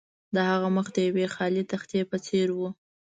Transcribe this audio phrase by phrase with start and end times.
[0.35, 2.59] د هغه مخ د یوې خالي تختې په څیر و